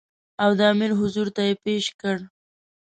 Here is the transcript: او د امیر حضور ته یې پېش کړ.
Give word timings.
او 0.43 0.49
د 0.59 0.61
امیر 0.71 0.91
حضور 0.99 1.27
ته 1.35 1.41
یې 1.47 1.53
پېش 1.65 1.85
کړ. 2.01 2.17